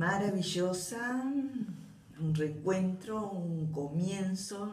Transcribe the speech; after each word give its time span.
maravillosa, 0.00 1.22
un 2.20 2.34
reencuentro, 2.34 3.30
un 3.32 3.70
comienzo, 3.70 4.72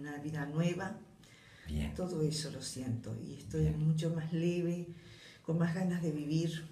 una 0.00 0.16
vida 0.18 0.44
nueva. 0.46 0.98
Bien. 1.68 1.94
Todo 1.94 2.20
eso 2.22 2.50
lo 2.50 2.60
siento 2.60 3.16
y 3.24 3.34
estoy 3.34 3.70
mucho 3.70 4.10
más 4.10 4.32
leve, 4.32 4.88
con 5.42 5.58
más 5.58 5.72
ganas 5.72 6.02
de 6.02 6.10
vivir. 6.10 6.64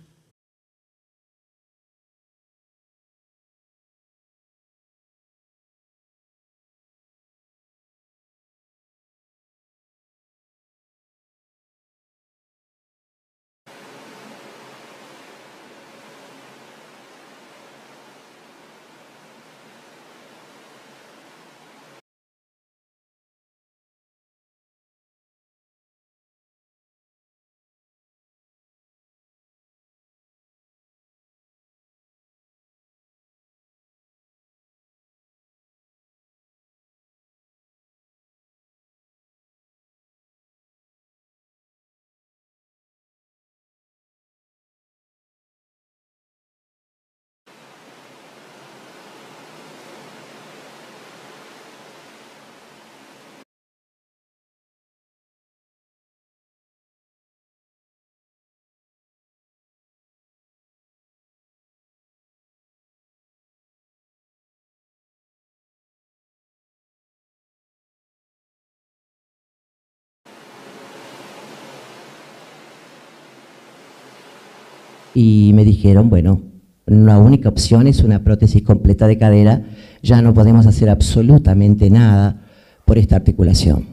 Y 75.15 75.53
me 75.55 75.65
dijeron, 75.65 76.11
bueno, 76.11 76.43
la 76.87 77.19
única 77.19 77.49
opción 77.49 77.87
es 77.87 78.03
una 78.03 78.23
prótesis 78.23 78.63
completa 78.63 79.07
de 79.07 79.17
cadera, 79.17 79.63
ya 80.03 80.21
no 80.21 80.35
podemos 80.35 80.67
hacer 80.67 80.91
absolutamente 80.91 81.89
nada 81.89 82.43
por 82.85 82.99
esta 82.99 83.17
articulación. 83.17 83.87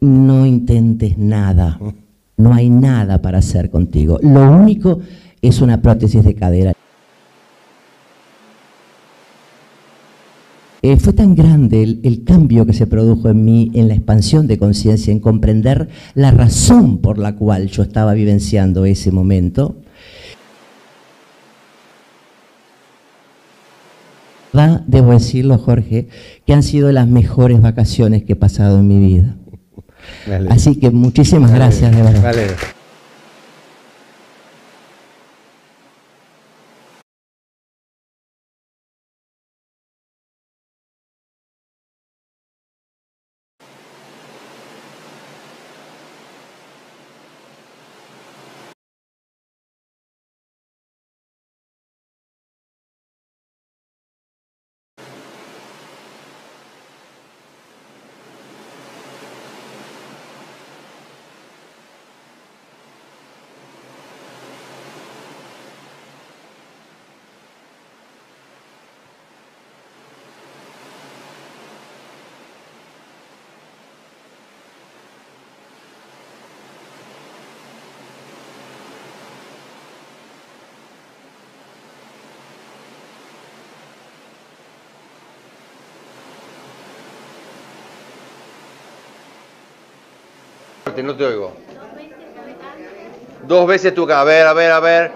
No 0.00 0.44
intentes 0.44 1.16
nada, 1.16 1.78
no 2.36 2.52
hay 2.52 2.68
nada 2.68 3.22
para 3.22 3.38
hacer 3.38 3.70
contigo. 3.70 4.18
Lo 4.20 4.50
único 4.50 4.98
es 5.40 5.60
una 5.60 5.80
prótesis 5.80 6.24
de 6.24 6.34
cadera. 6.34 6.72
Eh, 10.84 10.96
fue 10.96 11.12
tan 11.12 11.36
grande 11.36 11.82
el, 12.02 12.24
cambio 12.24 12.66
que 12.66 12.72
se 12.72 12.88
produjo 12.88 13.28
en 13.28 13.44
mí, 13.44 13.70
en 13.74 13.86
la 13.86 13.94
expansión 13.94 14.48
de 14.48 14.58
conciencia, 14.58 15.12
en 15.12 15.20
comprender 15.20 15.88
la 16.14 16.32
razón 16.32 16.98
por 16.98 17.18
la 17.18 17.36
cual 17.36 17.68
yo 17.68 17.84
estaba 17.84 18.14
vivenciando 18.14 18.84
ese 18.84 19.12
momento. 19.12 19.76
Debo 24.86 25.12
decirlo, 25.12 25.56
Jorge, 25.56 26.08
que 26.46 26.52
han 26.52 26.62
sido 26.62 26.92
las 26.92 27.08
mejores 27.08 27.62
vacaciones 27.62 28.24
que 28.24 28.34
he 28.34 28.36
pasado 28.36 28.80
en 28.80 28.88
mi 28.88 28.98
vida. 28.98 29.36
Así 30.50 30.76
que 30.76 30.90
muchísimas 30.90 31.50
gracias, 31.52 31.96
de 31.96 32.02
verdad. 32.02 32.34
No 91.00 91.16
te 91.16 91.24
oigo. 91.24 91.52
Dos 93.46 93.66
veces 93.66 93.94
tu 93.94 94.10
a 94.10 94.24
ver, 94.24 94.46
a 94.46 94.52
ver, 94.52 94.70
a 94.72 94.80
ver. 94.80 95.12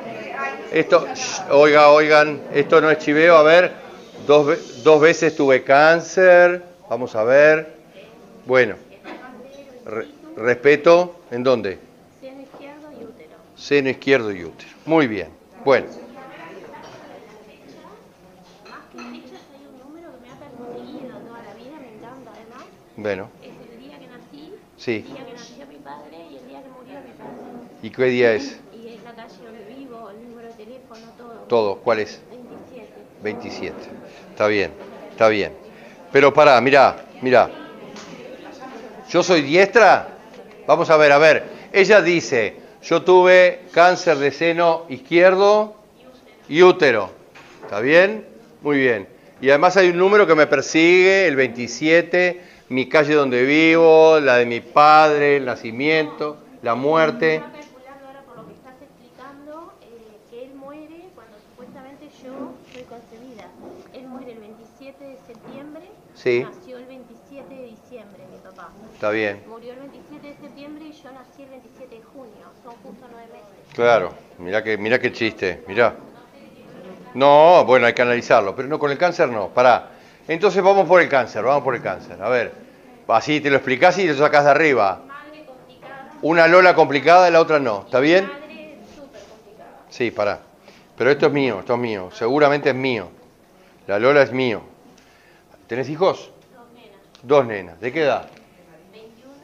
Esto, 0.73 1.06
oiga, 1.50 1.90
oigan, 1.90 2.40
esto 2.52 2.81
no 2.81 2.90
es 2.90 2.99
chiveo, 2.99 3.37
a 3.37 3.43
ver. 3.43 3.73
Dos, 4.26 4.82
dos 4.82 5.00
veces 5.00 5.37
tuve 5.37 5.62
cáncer, 5.62 6.62
vamos 6.88 7.14
a 7.14 7.25
ver. 7.25 7.76
Bueno, 8.46 8.76
respeto, 10.37 11.20
¿en 11.31 11.43
dónde? 11.43 11.78
Seno 12.20 12.43
izquierdo 12.43 12.93
y 12.93 13.05
útero. 13.05 13.37
Seno 13.56 13.90
izquierdo 13.90 14.32
y 14.32 14.44
útero. 14.44 14.70
Muy 14.87 15.06
bien, 15.06 15.28
bueno. 15.64 15.87
Bueno. 22.96 23.28
Es 23.43 23.49
el 23.73 23.78
día 23.78 23.99
que 23.99 24.06
nací. 24.06 24.55
Sí. 24.78 25.05
¿Y 27.86 27.90
qué 27.90 28.06
día 28.06 28.32
es? 28.32 28.58
Y 28.74 28.88
es 28.88 29.02
la 29.04 29.12
calle 29.12 29.34
donde 29.44 29.72
vivo, 29.72 30.10
el 30.10 30.28
número 30.28 30.48
de 30.48 30.54
teléfono, 30.54 31.02
todo. 31.16 31.32
Todo, 31.46 31.76
¿cuál 31.76 32.00
es? 32.00 32.20
27. 32.32 32.92
27. 33.22 33.74
Está 34.30 34.48
bien, 34.48 34.72
está 35.12 35.28
bien. 35.28 35.52
Pero 36.10 36.34
pará, 36.34 36.60
mirá, 36.60 36.96
mirá. 37.22 37.48
¿Yo 39.08 39.22
soy 39.22 39.42
diestra? 39.42 40.08
Vamos 40.66 40.90
a 40.90 40.96
ver, 40.96 41.12
a 41.12 41.18
ver. 41.18 41.44
Ella 41.72 42.02
dice, 42.02 42.56
yo 42.82 43.02
tuve 43.02 43.60
cáncer 43.70 44.16
de 44.16 44.32
seno 44.32 44.86
izquierdo 44.88 45.76
y 46.48 46.62
útero. 46.62 47.12
¿Está 47.62 47.78
bien? 47.78 48.26
Muy 48.62 48.78
bien. 48.78 49.06
Y 49.40 49.48
además 49.50 49.76
hay 49.76 49.90
un 49.90 49.98
número 49.98 50.26
que 50.26 50.34
me 50.34 50.48
persigue, 50.48 51.28
el 51.28 51.36
27, 51.36 52.40
mi 52.70 52.88
calle 52.88 53.14
donde 53.14 53.44
vivo, 53.44 54.18
la 54.18 54.38
de 54.38 54.46
mi 54.46 54.58
padre, 54.58 55.36
el 55.36 55.44
nacimiento, 55.44 56.38
la 56.62 56.74
muerte. 56.74 57.44
Nació 66.26 66.78
el 66.78 66.87
27 66.87 67.55
de 67.55 67.62
diciembre, 67.67 68.25
mi 68.28 68.38
papá. 68.38 68.70
Está 68.93 69.11
bien. 69.11 69.44
Murió 69.49 69.75
el 69.75 69.78
27 69.78 70.26
de 70.26 70.34
septiembre 70.34 70.84
y 70.87 70.93
yo 70.93 71.12
nací 71.12 71.44
el 71.44 71.50
27 71.50 71.94
de 71.94 72.02
junio. 72.02 72.46
Son 72.64 72.73
justo 72.82 73.06
nueve 73.12 73.28
meses. 73.32 73.75
Claro, 73.75 74.12
mira 74.38 74.64
que, 74.64 74.76
mira 74.76 74.99
qué 74.99 75.12
chiste, 75.12 75.62
mira. 75.69 75.94
No, 77.14 77.64
bueno, 77.64 77.87
hay 77.87 77.94
que 77.94 78.02
analizarlo, 78.02 78.56
pero 78.56 78.67
no 78.67 78.76
con 78.81 78.90
el 78.90 78.99
cáncer 78.99 79.28
no. 79.28 79.50
Pará. 79.50 79.90
Entonces 80.26 80.61
vamos 80.64 80.88
por 80.88 81.00
el 81.00 81.08
cáncer, 81.08 81.44
vamos 81.44 81.62
por 81.62 81.76
el 81.76 81.82
cáncer. 81.82 82.20
A 82.20 82.28
ver, 82.28 82.52
así 83.06 83.40
te 83.40 83.49
lo 83.49 83.56
explicás 83.56 83.96
y 83.99 84.02
te 84.02 84.08
lo 84.08 84.19
sacás 84.19 84.46
de 84.46 84.50
arriba. 84.50 85.02
Una 86.23 86.49
Lola 86.49 86.75
complicada 86.75 87.28
y 87.28 87.32
la 87.32 87.40
otra 87.40 87.61
no. 87.61 87.82
¿Está 87.84 88.00
bien? 88.00 88.28
Sí, 89.90 90.11
pará. 90.11 90.40
Pero 90.99 91.08
esto 91.08 91.26
es 91.26 91.32
mío, 91.32 91.61
esto 91.61 91.75
es 91.75 91.78
mío. 91.78 92.11
Seguramente 92.12 92.70
es 92.70 92.75
mío. 92.75 93.11
La 93.87 94.00
Lola 94.00 94.23
es 94.23 94.32
mío. 94.32 94.75
¿Tenés 95.68 95.88
hijos? 95.88 96.30
Dos 96.52 96.66
nenas. 96.74 97.00
Dos 97.22 97.46
nenas. 97.46 97.80
¿De 97.80 97.92
qué 97.92 98.02
edad? 98.02 98.28
21, 98.92 99.34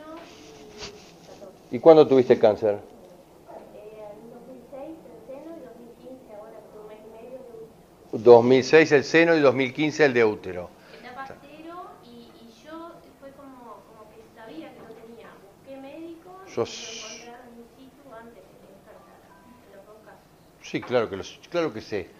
¿Y 1.70 1.78
cuándo 1.80 2.06
tuviste 2.06 2.38
cáncer? 2.38 2.76
Eh, 2.76 4.04
en 4.14 4.30
2006 4.30 4.98
el 5.04 5.18
seno 5.26 5.50
y 5.56 5.60
2015 5.62 6.32
ahora 6.34 6.58
un 6.80 6.88
mes 6.88 6.98
y 7.02 7.08
medio 7.10 7.38
de 7.42 7.52
útero. 7.64 8.32
2006 8.32 8.92
el 8.92 9.04
seno 9.04 9.34
y 9.36 9.40
2015 9.40 10.04
el 10.04 10.14
de 10.14 10.24
útero. 10.24 10.70
Etapa 10.92 11.24
cero 11.26 11.74
y, 12.06 12.30
y 12.44 12.62
yo 12.64 12.94
fue 13.20 13.30
como, 13.32 13.82
como 13.88 14.08
que 14.10 14.18
sabía 14.34 14.68
que 14.74 14.80
lo 14.80 14.88
tenía. 14.94 15.28
Busqué 15.42 15.76
médico 15.80 16.30
y 16.46 16.50
s- 16.62 16.62
encontraron 16.62 17.48
in 17.58 17.66
situ 17.76 18.02
antes 18.14 18.36
de 18.36 18.52
que 18.60 18.66
despertara. 18.70 19.28
En 19.66 19.72
los 19.74 19.86
dos 19.86 19.96
casos. 20.04 20.22
Sí, 20.62 20.80
claro 20.82 21.08
que, 21.10 21.16
lo- 21.16 21.24
claro 21.50 21.72
que 21.72 21.80
sé. 21.80 22.10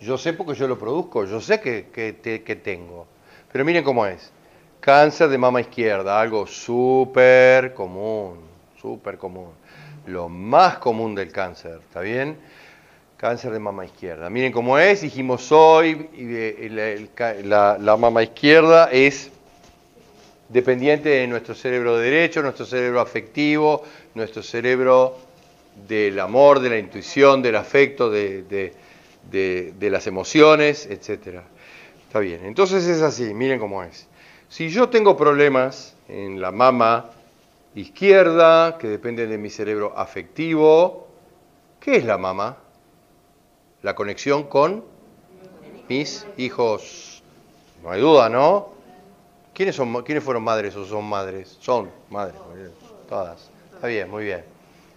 Yo 0.00 0.18
sé 0.18 0.32
porque 0.32 0.54
yo 0.54 0.66
lo 0.66 0.78
produzco, 0.78 1.24
yo 1.26 1.40
sé 1.40 1.60
que, 1.60 1.90
que, 1.92 2.42
que 2.42 2.56
tengo. 2.56 3.06
Pero 3.52 3.64
miren 3.64 3.84
cómo 3.84 4.06
es. 4.06 4.30
Cáncer 4.80 5.28
de 5.28 5.38
mama 5.38 5.60
izquierda, 5.60 6.20
algo 6.20 6.46
súper 6.46 7.72
común, 7.74 8.38
súper 8.80 9.16
común. 9.18 9.50
Lo 10.06 10.28
más 10.28 10.78
común 10.78 11.14
del 11.14 11.30
cáncer, 11.30 11.78
¿está 11.82 12.00
bien? 12.00 12.36
Cáncer 13.16 13.52
de 13.52 13.60
mama 13.60 13.84
izquierda. 13.84 14.28
Miren 14.28 14.50
cómo 14.52 14.78
es, 14.78 15.02
dijimos 15.02 15.52
hoy, 15.52 16.08
la, 17.44 17.78
la 17.78 17.96
mama 17.96 18.22
izquierda 18.24 18.88
es 18.90 19.30
dependiente 20.48 21.08
de 21.08 21.26
nuestro 21.28 21.54
cerebro 21.54 21.96
derecho, 21.96 22.42
nuestro 22.42 22.66
cerebro 22.66 23.00
afectivo, 23.00 23.84
nuestro 24.14 24.42
cerebro 24.42 25.16
del 25.88 26.18
amor, 26.18 26.58
de 26.60 26.70
la 26.70 26.78
intuición, 26.78 27.40
del 27.42 27.56
afecto, 27.56 28.10
de, 28.10 28.42
de- 28.42 29.90
las 29.90 30.06
emociones, 30.08 30.86
etc. 30.86 31.42
Está 32.12 32.20
bien, 32.20 32.44
entonces 32.44 32.86
es 32.86 33.00
así, 33.00 33.32
miren 33.32 33.58
cómo 33.58 33.82
es. 33.82 34.06
Si 34.50 34.68
yo 34.68 34.90
tengo 34.90 35.16
problemas 35.16 35.96
en 36.08 36.42
la 36.42 36.52
mama 36.52 37.08
izquierda, 37.74 38.76
que 38.76 38.86
dependen 38.86 39.30
de 39.30 39.38
mi 39.38 39.48
cerebro 39.48 39.94
afectivo, 39.96 41.08
¿qué 41.80 41.96
es 41.96 42.04
la 42.04 42.18
mama? 42.18 42.58
La 43.80 43.94
conexión 43.94 44.42
con 44.42 44.84
mis 45.88 46.26
hijos. 46.36 47.22
No 47.82 47.92
hay 47.92 48.02
duda, 48.02 48.28
¿no? 48.28 48.74
¿Quiénes, 49.54 49.74
son, 49.74 50.02
¿Quiénes 50.02 50.22
fueron 50.22 50.44
madres 50.44 50.76
o 50.76 50.84
son 50.84 51.06
madres? 51.06 51.56
Son 51.60 51.90
madres, 52.10 52.36
todas. 53.08 53.50
Está 53.74 53.86
bien, 53.86 54.10
muy 54.10 54.24
bien. 54.24 54.44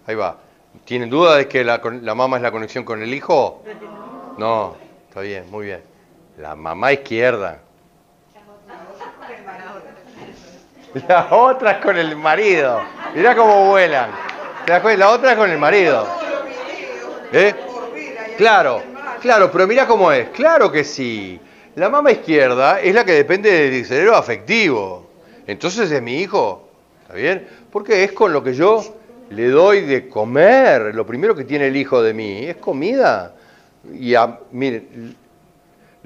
Ahí 0.06 0.16
va. 0.16 0.36
¿Tienen 0.84 1.08
duda 1.08 1.36
de 1.36 1.48
que 1.48 1.64
la, 1.64 1.80
la 2.02 2.14
mamá 2.14 2.36
es 2.36 2.42
la 2.42 2.52
conexión 2.52 2.84
con 2.84 3.02
el 3.02 3.14
hijo? 3.14 3.62
No, 4.36 4.76
está 5.08 5.22
bien, 5.22 5.50
muy 5.50 5.64
bien. 5.64 5.95
La 6.38 6.54
mamá 6.54 6.92
izquierda. 6.92 7.58
La 11.08 11.28
otra 11.30 11.80
con 11.80 11.96
el 11.96 12.16
marido. 12.16 12.80
Mirá 13.14 13.34
cómo 13.36 13.66
vuelan. 13.68 14.10
La 14.66 15.10
otra 15.10 15.36
con 15.36 15.50
el 15.50 15.58
marido. 15.58 16.06
¿Eh? 17.32 17.54
Claro, 18.36 18.82
claro, 19.20 19.50
pero 19.50 19.66
mirá 19.66 19.86
cómo 19.86 20.10
es. 20.12 20.28
Claro 20.30 20.70
que 20.70 20.84
sí. 20.84 21.40
La 21.74 21.88
mama 21.88 22.10
izquierda 22.12 22.80
es 22.80 22.94
la 22.94 23.04
que 23.04 23.12
depende 23.12 23.70
del 23.70 23.84
cerebro 23.84 24.16
afectivo. 24.16 25.06
Entonces 25.46 25.90
es 25.90 26.02
mi 26.02 26.16
hijo. 26.20 26.68
¿Está 27.02 27.14
bien? 27.14 27.46
Porque 27.70 28.04
es 28.04 28.12
con 28.12 28.32
lo 28.32 28.42
que 28.42 28.54
yo 28.54 28.82
le 29.30 29.48
doy 29.48 29.82
de 29.82 30.08
comer. 30.08 30.94
Lo 30.94 31.06
primero 31.06 31.34
que 31.34 31.44
tiene 31.44 31.66
el 31.68 31.76
hijo 31.76 32.02
de 32.02 32.14
mí 32.14 32.44
es 32.46 32.56
comida. 32.56 33.34
Y 33.92 34.14
a- 34.14 34.38
miren, 34.52 35.16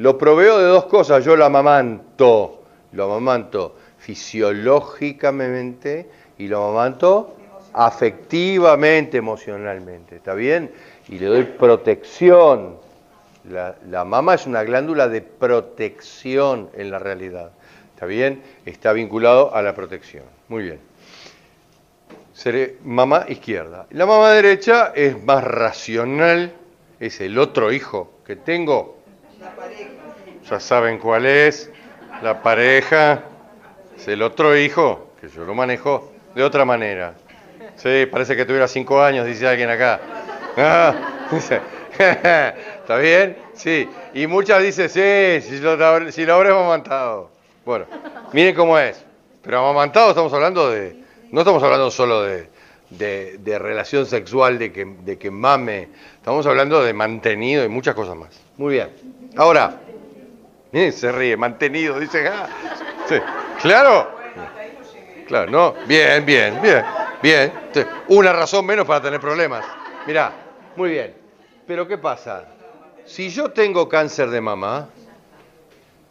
lo 0.00 0.16
proveo 0.16 0.58
de 0.58 0.64
dos 0.64 0.86
cosas. 0.86 1.22
Yo 1.24 1.36
lo 1.36 1.44
amamanto. 1.44 2.62
Lo 2.92 3.04
amamanto 3.04 3.76
fisiológicamente 3.98 6.08
y 6.38 6.48
lo 6.48 6.64
amamanto 6.64 7.36
afectivamente, 7.74 9.18
emocionalmente. 9.18 10.16
¿Está 10.16 10.32
bien? 10.32 10.72
Y 11.08 11.18
le 11.18 11.26
doy 11.26 11.44
protección. 11.44 12.78
La, 13.50 14.04
mama 14.06 14.34
es 14.34 14.46
una 14.46 14.62
glándula 14.62 15.08
de 15.08 15.20
protección 15.20 16.70
en 16.74 16.90
la 16.90 16.98
realidad. 16.98 17.50
¿Está 17.92 18.06
bien? 18.06 18.42
Está 18.64 18.94
vinculado 18.94 19.54
a 19.54 19.60
la 19.60 19.74
protección. 19.74 20.24
Muy 20.48 20.62
bien. 20.62 20.80
Seré 22.32 22.78
mamá 22.84 23.26
izquierda. 23.28 23.86
La 23.90 24.06
mamá 24.06 24.30
derecha 24.30 24.92
es 24.94 25.22
más 25.22 25.44
racional, 25.44 26.54
es 26.98 27.20
el 27.20 27.38
otro 27.38 27.70
hijo 27.70 28.14
que 28.24 28.36
tengo. 28.36 28.99
Ya 30.48 30.60
saben 30.60 30.98
cuál 30.98 31.26
es, 31.26 31.70
la 32.22 32.42
pareja, 32.42 33.22
es 33.96 34.08
el 34.08 34.22
otro 34.22 34.56
hijo, 34.56 35.10
que 35.20 35.28
yo 35.28 35.44
lo 35.44 35.54
manejo 35.54 36.12
de 36.34 36.42
otra 36.42 36.64
manera. 36.64 37.14
Sí, 37.76 38.06
parece 38.10 38.36
que 38.36 38.44
tuviera 38.44 38.66
cinco 38.68 39.02
años, 39.02 39.26
dice 39.26 39.46
alguien 39.46 39.70
acá. 39.70 40.00
Ah, 40.56 40.94
¿Está 42.00 42.96
bien? 42.98 43.36
Sí. 43.54 43.88
Y 44.14 44.26
muchas 44.26 44.62
dicen, 44.62 44.88
sí, 44.88 45.46
si 45.48 45.58
lo, 45.60 46.10
si 46.10 46.24
lo 46.24 46.34
habré 46.34 46.50
amamantado. 46.50 47.30
Bueno, 47.64 47.84
miren 48.32 48.54
cómo 48.54 48.78
es. 48.78 49.04
Pero 49.42 49.58
amamantado 49.58 50.10
estamos 50.10 50.32
hablando 50.32 50.70
de, 50.70 50.96
no 51.30 51.40
estamos 51.40 51.62
hablando 51.62 51.90
solo 51.90 52.22
de, 52.22 52.48
de- 52.90 53.38
de 53.38 53.58
relación 53.58 54.06
sexual, 54.06 54.58
de 54.58 54.72
que, 54.72 54.84
de 54.84 55.18
que 55.18 55.30
mame. 55.30 55.88
Estamos 56.16 56.46
hablando 56.46 56.82
de 56.82 56.92
mantenido 56.92 57.64
y 57.64 57.68
muchas 57.68 57.94
cosas 57.94 58.16
más. 58.16 58.40
Muy 58.60 58.74
bien. 58.74 58.90
Ahora, 59.36 59.80
miren, 60.70 60.92
se 60.92 61.10
ríe, 61.10 61.34
mantenido, 61.34 61.98
dice, 61.98 62.28
ah, 62.28 62.46
sí, 63.08 63.14
claro. 63.62 64.10
Claro, 65.26 65.50
¿no? 65.50 65.74
Bien, 65.86 66.26
bien, 66.26 66.60
bien, 66.60 66.84
bien. 67.22 67.52
Una 68.08 68.34
razón 68.34 68.66
menos 68.66 68.86
para 68.86 69.00
tener 69.00 69.18
problemas. 69.18 69.64
Mirá, 70.06 70.30
muy 70.76 70.90
bien. 70.90 71.14
Pero 71.66 71.88
¿qué 71.88 71.96
pasa? 71.96 72.44
Si 73.06 73.30
yo 73.30 73.50
tengo 73.50 73.88
cáncer 73.88 74.28
de 74.28 74.42
mama, 74.42 74.90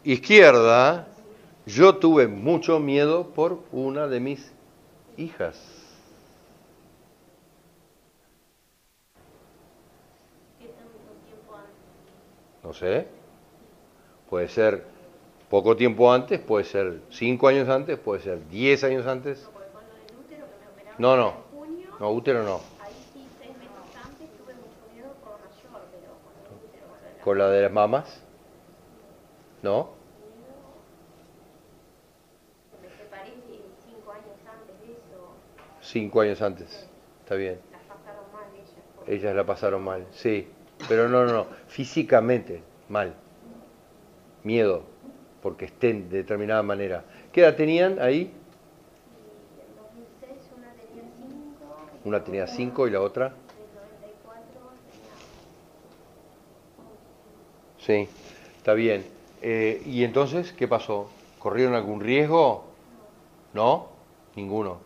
izquierda, 0.02 1.06
yo 1.66 1.98
tuve 1.98 2.26
mucho 2.26 2.80
miedo 2.80 3.28
por 3.28 3.60
una 3.70 4.08
de 4.08 4.18
mis 4.18 4.50
hijas. 5.16 5.56
¿Qué 10.58 10.66
tanto 10.66 11.14
tiempo 11.24 11.54
antes? 11.54 11.70
No 12.62 12.72
sé. 12.74 13.06
Puede 14.28 14.48
ser 14.48 14.84
poco 15.48 15.76
tiempo 15.76 16.12
antes, 16.12 16.38
puede 16.40 16.64
ser 16.64 17.00
cinco 17.10 17.48
años 17.48 17.68
antes, 17.68 17.98
puede 17.98 18.22
ser 18.22 18.46
diez 18.48 18.84
años 18.84 19.06
antes. 19.06 19.48
No, 20.98 21.16
no. 21.16 21.34
No, 21.98 22.10
útero 22.12 22.42
no. 22.42 22.60
ahí 22.82 22.92
sí, 23.12 23.26
seis 23.38 23.56
meses 23.58 23.70
antes 24.02 24.28
tuve 24.38 24.54
mucho 24.54 24.94
miedo 24.94 25.12
por 25.22 25.32
mayor, 25.40 25.82
pero 25.90 26.12
con 26.24 26.56
el 26.56 26.64
útero, 26.64 26.86
con 26.86 26.98
la- 27.02 27.24
¿Con 27.24 27.38
la 27.38 27.48
de 27.50 27.62
las 27.62 27.72
mamas? 27.72 28.22
¿No? 29.62 29.90
cinco 35.82 36.20
años 36.20 36.40
antes. 36.42 36.88
Está 37.22 37.34
bien. 37.34 37.58
Ellas 39.06 39.34
la 39.34 39.44
pasaron 39.44 39.82
mal, 39.82 40.06
sí. 40.12 40.48
Pero 40.88 41.08
no, 41.08 41.24
no, 41.24 41.32
no. 41.32 41.46
Físicamente, 41.68 42.62
mal. 42.88 43.14
Miedo, 44.42 44.82
porque 45.42 45.66
estén 45.66 46.08
de 46.08 46.18
determinada 46.18 46.62
manera. 46.62 47.04
¿Qué 47.32 47.42
edad 47.42 47.56
tenían 47.56 48.00
ahí? 48.00 48.16
Y 48.16 49.60
en 49.60 49.76
2006 49.76 50.50
una 50.56 50.72
tenía 50.72 51.04
cinco, 51.18 51.76
Una 52.04 52.24
tenía 52.24 52.46
cinco 52.46 52.88
y 52.88 52.90
la 52.90 53.00
otra. 53.00 53.26
en 53.26 53.32
94 53.32 54.60
tenía 57.78 58.06
Sí, 58.06 58.08
está 58.56 58.74
bien. 58.74 59.04
Eh, 59.42 59.82
¿Y 59.86 60.04
entonces 60.04 60.52
qué 60.52 60.68
pasó? 60.68 61.10
¿Corrieron 61.38 61.74
algún 61.74 62.00
riesgo? 62.00 62.64
¿No? 63.54 63.88
Ninguno. 64.36 64.78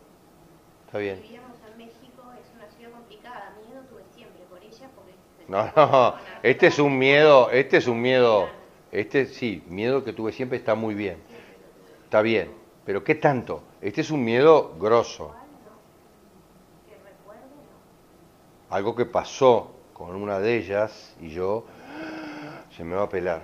Está 0.85 0.97
bien. 0.99 1.21
Vivíamos 1.21 1.57
en 1.69 1.77
México, 1.77 2.23
es 2.39 2.55
una 2.55 2.67
ciudad 2.71 2.91
complicada, 2.91 3.53
miedo 3.67 3.81
tuve 3.89 4.03
siempre 4.15 4.41
por 4.49 4.59
ella 4.59 4.89
porque... 4.95 5.11
se 5.11 5.25
No, 5.47 5.71
no, 5.75 6.15
este 6.41 6.67
es 6.67 6.79
un 6.79 6.97
miedo, 6.97 7.49
este 7.51 7.77
es 7.77 7.87
un 7.87 8.01
miedo, 8.01 8.49
este 8.91 9.25
sí, 9.27 9.63
miedo 9.67 10.03
que 10.03 10.13
tuve 10.13 10.31
siempre 10.31 10.57
está 10.57 10.73
muy 10.75 10.95
bien, 10.95 11.17
está 12.03 12.21
bien, 12.21 12.51
pero 12.85 13.03
¿qué 13.03 13.15
tanto? 13.15 13.61
Este 13.81 14.01
es 14.01 14.09
un 14.09 14.23
miedo 14.23 14.75
grosso, 14.79 15.33
algo 18.69 18.95
que 18.95 19.05
pasó 19.05 19.71
con 19.93 20.15
una 20.15 20.39
de 20.39 20.57
ellas 20.57 21.15
y 21.21 21.29
yo, 21.29 21.65
se 22.75 22.83
me 22.83 22.95
va 22.95 23.03
a 23.03 23.09
pelar, 23.09 23.43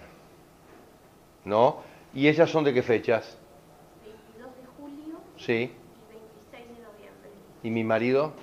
¿no? 1.46 1.77
¿Y 2.13 2.27
ellas 2.27 2.50
son 2.50 2.63
de 2.63 2.74
qué 2.74 2.81
fechas? 2.84 3.38
22 4.03 4.51
de 4.58 4.65
julio 4.77 5.20
Sí, 5.38 5.53
y 5.53 5.72
26 6.10 6.51
de 6.51 6.84
noviembre. 6.84 7.29
¿y 7.63 7.70
mi 7.70 7.84
marido? 7.86 8.34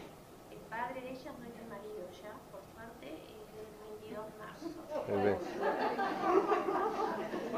El 0.51 0.57
padre 0.71 1.03
de 1.03 1.11
ellas 1.11 1.35
no 1.39 1.45
es 1.45 1.55
mi 1.63 1.69
marido 1.69 2.09
ya, 2.23 2.33
por 2.51 2.63
suerte, 2.73 3.13
es 3.13 3.45
del 3.53 3.69
22 4.01 4.25
de 4.33 4.39
marzo. 4.39 4.67
Eh, 4.67 4.71
ve. 4.89 4.95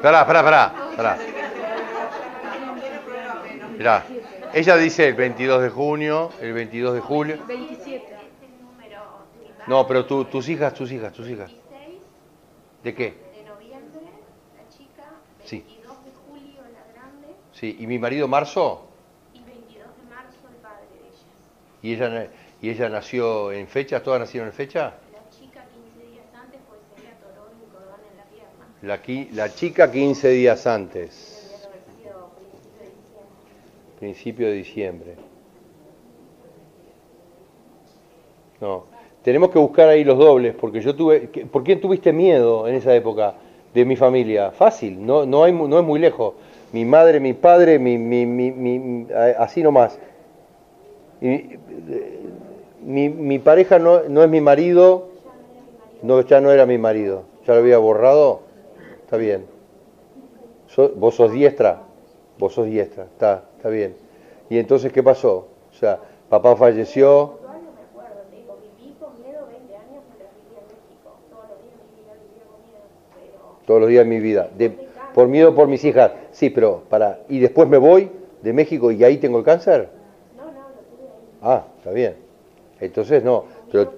Pará, 0.02 0.26
pará, 0.26 0.42
pará, 0.42 0.74
pará. 0.96 1.18
Mirá, 3.76 4.04
ella 4.52 4.76
dice 4.76 5.08
el 5.08 5.14
22 5.14 5.62
de 5.62 5.68
junio, 5.70 6.30
el 6.40 6.52
22 6.52 6.94
de 6.94 7.00
julio. 7.00 7.38
27. 7.46 8.10
No, 9.66 9.86
pero 9.86 10.04
tus 10.06 10.48
hijas, 10.48 10.74
tus 10.74 10.90
hijas, 10.90 11.12
tus 11.12 11.28
hijas. 11.28 11.50
¿De 12.82 12.94
qué? 12.94 13.14
De 13.34 13.44
noviembre, 13.44 14.00
la 14.56 14.68
chica, 14.68 15.04
22 15.38 15.46
sí. 15.46 15.62
de 15.62 16.12
julio, 16.26 16.62
la 16.72 16.92
grande. 16.92 17.28
Sí, 17.52 17.76
¿y 17.78 17.86
mi 17.86 17.98
marido 17.98 18.26
marzo? 18.26 18.88
Y 19.34 19.42
22 19.42 19.84
de 19.96 20.02
marzo, 20.08 20.38
el 20.48 20.56
padre 20.56 20.86
de 20.90 21.06
ellas. 21.06 21.26
¿Y 21.82 21.92
ella, 21.94 22.30
y 22.62 22.70
ella 22.70 22.88
nació 22.88 23.52
en 23.52 23.68
fecha? 23.68 24.02
¿Todas 24.02 24.18
nacieron 24.20 24.48
en 24.48 24.54
fecha? 24.54 24.94
La 25.12 25.28
chica 25.30 25.62
15 25.94 26.10
días 26.10 26.24
antes, 26.34 26.60
pues 26.66 26.80
se 26.96 27.02
le 27.02 27.10
atoró 27.10 27.50
un 27.52 27.70
cordón 27.70 28.00
en 28.10 28.16
la 28.16 28.24
pierna. 28.24 28.66
La, 28.82 28.98
la 29.34 29.54
chica 29.54 29.90
15 29.90 30.28
días 30.30 30.66
antes. 30.66 31.36
Principio 33.98 34.46
de 34.46 34.54
diciembre. 34.54 35.14
No. 38.60 38.84
Tenemos 39.22 39.50
que 39.50 39.58
buscar 39.58 39.88
ahí 39.88 40.02
los 40.02 40.16
dobles, 40.16 40.54
porque 40.54 40.80
yo 40.80 40.94
tuve. 40.94 41.20
¿Por 41.20 41.62
qué 41.62 41.76
tuviste 41.76 42.10
miedo 42.12 42.66
en 42.66 42.76
esa 42.76 42.94
época 42.94 43.34
de 43.74 43.84
mi 43.84 43.96
familia? 43.96 44.50
Fácil, 44.50 45.04
no, 45.04 45.26
no, 45.26 45.44
hay, 45.44 45.52
no 45.52 45.78
es 45.78 45.84
muy 45.84 46.00
lejos. 46.00 46.34
Mi 46.72 46.86
madre, 46.86 47.20
mi 47.20 47.34
padre, 47.34 47.78
mi, 47.78 47.98
mi, 47.98 48.24
mi, 48.24 49.06
así 49.38 49.62
nomás. 49.62 49.98
Y, 51.20 51.58
mi, 52.82 53.10
mi 53.10 53.38
pareja 53.38 53.78
no, 53.78 54.04
no 54.08 54.22
es 54.22 54.30
mi 54.30 54.40
marido, 54.40 55.08
no, 56.02 56.22
ya 56.22 56.40
no 56.40 56.50
era 56.50 56.64
mi 56.64 56.78
marido. 56.78 57.24
¿Ya 57.46 57.52
lo 57.52 57.60
había 57.60 57.76
borrado? 57.76 58.49
Está 59.10 59.18
bien. 59.18 59.44
vos 60.94 61.16
sos 61.16 61.32
diestra, 61.32 61.82
vos 62.38 62.54
sos 62.54 62.66
diestra, 62.66 63.06
está, 63.06 63.42
está 63.56 63.68
bien. 63.68 63.96
¿Y 64.48 64.56
entonces 64.56 64.92
qué 64.92 65.02
pasó? 65.02 65.48
O 65.68 65.74
sea, 65.74 65.98
papá 66.28 66.54
falleció, 66.54 67.40
todos 73.66 73.80
los 73.80 73.88
días 73.88 74.04
de 74.04 74.10
mi 74.10 74.20
vida, 74.20 74.48
de, 74.56 74.70
por 75.12 75.26
miedo 75.26 75.56
por 75.56 75.66
mis 75.66 75.84
hijas. 75.84 76.12
Sí, 76.30 76.48
pero 76.48 76.84
para, 76.88 77.18
y 77.28 77.40
después 77.40 77.68
me 77.68 77.78
voy 77.78 78.12
de 78.42 78.52
México 78.52 78.92
y 78.92 79.02
ahí 79.02 79.16
tengo 79.16 79.38
el 79.38 79.44
cáncer. 79.44 79.88
No, 80.36 80.44
no, 80.44 80.52
lo 80.52 80.56
tuve 80.56 81.08
ahí. 81.08 81.38
Ah, 81.42 81.64
está 81.78 81.90
bien. 81.90 82.14
Entonces 82.78 83.24
no, 83.24 83.44
pero 83.72 83.90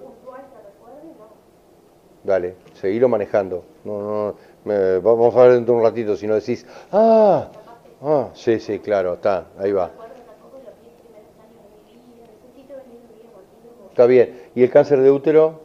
Dale, 2.24 2.54
seguilo 2.74 3.08
manejando. 3.08 3.64
No, 3.84 4.00
no, 4.00 4.34
me, 4.64 4.98
vamos 4.98 5.34
a 5.34 5.42
ver 5.42 5.52
dentro 5.52 5.74
de 5.74 5.80
un 5.80 5.84
ratito 5.86 6.16
si 6.16 6.26
no 6.26 6.34
decís, 6.34 6.66
ah, 6.92 7.48
ah, 8.02 8.28
sí, 8.34 8.60
sí, 8.60 8.78
claro, 8.78 9.14
está, 9.14 9.46
ahí 9.58 9.72
va. 9.72 9.90
Está 13.90 14.06
bien. 14.06 14.48
¿Y 14.54 14.62
el 14.62 14.70
cáncer 14.70 15.00
de 15.00 15.10
útero? 15.10 15.60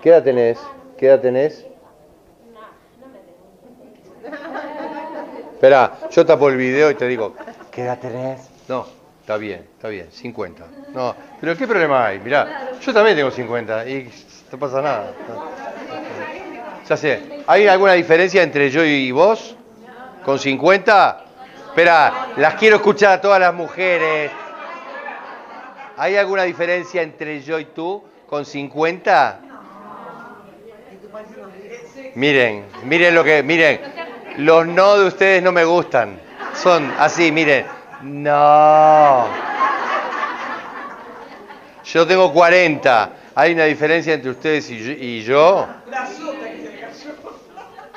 ¿Qué 0.00 0.08
edad 0.08 0.22
tenés? 0.22 0.58
¿Qué 0.96 1.06
edad 1.06 1.20
tenés? 1.20 1.66
Espera, 5.52 5.98
yo 6.10 6.26
tapo 6.26 6.48
el 6.48 6.56
video 6.56 6.90
y 6.90 6.94
te 6.94 7.06
digo, 7.06 7.34
¿qué 7.70 7.82
edad 7.82 8.00
tenés? 8.00 8.48
No, 8.66 8.86
está 9.22 9.36
bien, 9.36 9.64
está 9.76 9.88
bien, 9.88 10.08
50. 10.10 10.64
No, 10.92 11.14
pero 11.40 11.56
¿qué 11.56 11.66
problema 11.66 12.06
hay? 12.06 12.18
Mirá, 12.18 12.72
yo 12.84 12.92
también 12.92 13.16
tengo 13.16 13.30
50 13.30 13.88
y 13.88 14.10
no 14.50 14.58
pasa 14.58 14.82
nada. 14.82 15.12
Ya 16.88 16.96
sé, 16.96 17.42
¿hay 17.46 17.68
alguna 17.68 17.92
diferencia 17.92 18.42
entre 18.42 18.68
yo 18.68 18.84
y 18.84 19.12
vos? 19.12 19.56
¿Con 20.24 20.40
50? 20.40 21.24
Espera, 21.68 22.28
las 22.36 22.54
quiero 22.54 22.76
escuchar 22.76 23.12
a 23.12 23.20
todas 23.20 23.40
las 23.40 23.54
mujeres. 23.54 24.32
¿Hay 25.96 26.16
alguna 26.16 26.42
diferencia 26.42 27.00
entre 27.00 27.40
yo 27.42 27.60
y 27.60 27.66
tú 27.66 28.02
con 28.26 28.44
50? 28.44 29.40
Miren, 32.16 32.66
miren 32.84 33.14
lo 33.14 33.22
que, 33.22 33.42
miren, 33.44 33.80
los 34.38 34.66
no 34.66 34.98
de 34.98 35.06
ustedes 35.06 35.42
no 35.42 35.52
me 35.52 35.64
gustan. 35.64 36.18
Son 36.54 36.92
así, 36.98 37.30
miren. 37.30 37.81
No. 38.02 39.26
Yo 41.84 42.06
tengo 42.06 42.32
40. 42.32 43.12
¿Hay 43.34 43.52
una 43.52 43.64
diferencia 43.64 44.14
entre 44.14 44.30
ustedes 44.30 44.70
y 44.70 45.22
yo? 45.22 45.66
La 45.88 46.06
sota 46.06 46.50
que 46.50 46.60
se 46.60 46.70
le 46.70 46.80
cayó. 46.80 47.12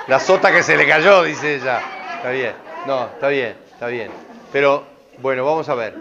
La 0.08 0.20
sota 0.20 0.52
que 0.52 0.64
se 0.64 0.78
le 0.78 0.88
cayó, 0.88 1.24
dice 1.24 1.56
ella. 1.56 1.82
Está 2.18 2.30
bien. 2.32 2.54
No, 2.86 3.06
está 3.06 3.28
bien, 3.30 3.56
está 3.72 3.88
bien. 3.88 4.12
Pero, 4.52 4.84
bueno, 5.22 5.44
vamos 5.44 5.68
a 5.70 5.76
ver. 5.76 5.96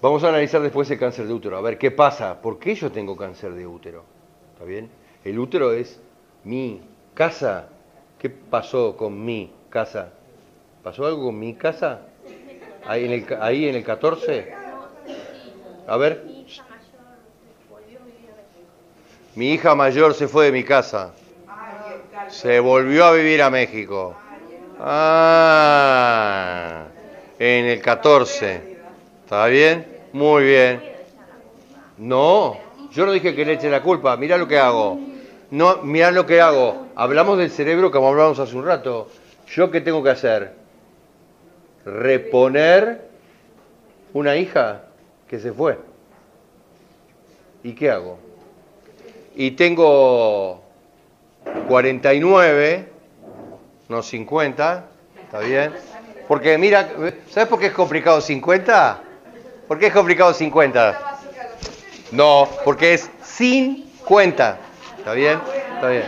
Vamos 0.00 0.24
a 0.24 0.28
analizar 0.28 0.62
después 0.62 0.90
el 0.90 0.98
cáncer 0.98 1.26
de 1.26 1.34
útero. 1.34 1.58
A 1.58 1.60
ver, 1.60 1.76
¿qué 1.76 1.90
pasa? 1.90 2.40
¿Por 2.40 2.58
qué 2.58 2.74
yo 2.74 2.90
tengo 2.90 3.16
cáncer 3.16 3.52
de 3.52 3.66
útero? 3.66 4.04
¿Está 4.54 4.64
bien? 4.64 4.90
El 5.24 5.38
útero 5.38 5.72
es 5.72 6.00
mi 6.44 6.80
casa. 7.14 7.68
¿Qué 8.18 8.30
pasó 8.30 8.96
con 8.96 9.22
mi 9.24 9.52
casa? 9.68 10.10
¿Pasó 10.82 11.04
algo 11.04 11.26
con 11.26 11.38
mi 11.38 11.54
casa? 11.54 12.00
Ahí 12.86 13.04
en 13.04 13.12
el, 13.12 13.26
ahí 13.40 13.68
en 13.68 13.76
el 13.76 13.84
14. 13.84 14.54
A 15.86 15.96
ver. 15.96 16.24
Mi 19.34 19.52
hija 19.52 19.74
mayor 19.74 20.14
se 20.14 20.28
fue 20.28 20.46
de 20.46 20.52
mi 20.52 20.64
casa. 20.64 21.12
Se 22.28 22.60
volvió 22.60 23.04
a 23.04 23.12
vivir 23.12 23.42
a 23.42 23.50
México. 23.50 24.14
Ah, 24.80 25.64
en 27.38 27.66
el 27.66 27.80
14. 27.80 28.78
¿Está 29.24 29.46
bien? 29.46 29.86
Muy 30.12 30.44
bien. 30.44 30.82
No, 31.98 32.56
yo 32.92 33.04
no 33.06 33.12
dije 33.12 33.34
que 33.34 33.44
le 33.44 33.52
eche 33.54 33.68
la 33.68 33.82
culpa. 33.82 34.16
Mira 34.16 34.36
lo 34.36 34.48
que 34.48 34.58
hago. 34.58 34.98
No, 35.50 35.78
mirá 35.82 36.10
lo 36.10 36.26
que 36.26 36.40
hago. 36.40 36.86
Hablamos 36.94 37.38
del 37.38 37.50
cerebro 37.50 37.90
como 37.90 38.08
hablábamos 38.08 38.38
hace 38.38 38.56
un 38.56 38.64
rato. 38.64 39.08
¿Yo 39.48 39.70
qué 39.70 39.80
tengo 39.80 40.02
que 40.02 40.10
hacer? 40.10 40.59
Reponer 41.84 43.08
una 44.12 44.36
hija 44.36 44.82
que 45.28 45.38
se 45.38 45.52
fue. 45.52 45.78
¿Y 47.62 47.72
qué 47.72 47.90
hago? 47.90 48.18
Y 49.34 49.52
tengo 49.52 50.62
49, 51.68 52.88
no 53.88 54.02
50, 54.02 54.84
¿está 55.24 55.38
bien? 55.40 55.72
Porque 56.26 56.58
mira, 56.58 56.88
¿sabes 57.30 57.48
por 57.48 57.58
qué 57.58 57.66
es 57.66 57.72
complicado 57.72 58.20
50? 58.20 59.02
¿Por 59.66 59.78
qué 59.78 59.86
es 59.86 59.92
complicado 59.92 60.34
50? 60.34 61.18
No, 62.12 62.48
porque 62.64 62.94
es 62.94 63.10
sin 63.22 63.88
cuenta. 64.04 64.58
¿Está 64.98 65.12
bien? 65.12 65.40
Está 65.74 65.88
bien. 65.88 66.04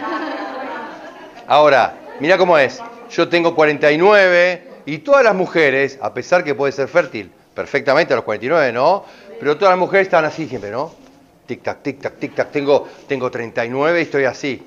Ahora, 1.47 1.95
mira 2.21 2.37
cómo 2.39 2.59
es. 2.59 2.81
Yo 3.11 3.29
tengo 3.29 3.55
49 3.55 4.72
y 4.87 4.99
todas 4.99 5.25
las 5.25 5.35
mujeres, 5.35 5.99
a 6.01 6.13
pesar 6.13 6.45
que 6.45 6.55
puede 6.55 6.73
ser 6.73 6.89
fértil 6.89 7.31
perfectamente 7.55 8.13
a 8.13 8.17
los 8.17 8.25
49, 8.25 8.73
¿no? 8.73 9.05
Pero 9.39 9.57
todas 9.57 9.73
las 9.73 9.79
mujeres 9.79 10.07
están 10.07 10.25
así 10.25 10.49
siempre, 10.49 10.71
¿no? 10.71 10.95
Tic-tac, 11.47 11.83
tic-tac, 11.83 12.13
tic-tac. 12.19 12.51
Tengo, 12.51 12.89
tengo 13.07 13.31
39 13.31 13.99
y 13.99 14.03
estoy 14.03 14.25
así. 14.25 14.63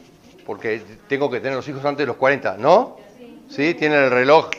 Porque 0.45 0.81
tengo 1.07 1.29
que 1.29 1.39
tener 1.39 1.55
los 1.55 1.67
hijos 1.67 1.83
antes 1.85 1.99
de 1.99 2.07
los 2.07 2.17
40, 2.17 2.57
¿no? 2.57 2.97
¿Sí? 3.49 3.73
Tienen 3.73 4.03
el 4.03 4.11
reloj, 4.11 4.49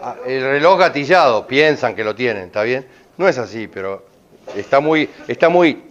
ah, 0.00 0.16
el 0.26 0.42
reloj 0.42 0.78
gatillado, 0.78 1.46
piensan 1.46 1.94
que 1.94 2.04
lo 2.04 2.14
tienen, 2.14 2.44
¿está 2.44 2.62
bien? 2.62 2.86
No 3.18 3.28
es 3.28 3.38
así, 3.38 3.66
pero 3.66 4.04
está 4.56 4.80
muy, 4.80 5.08
está 5.28 5.48
muy 5.48 5.82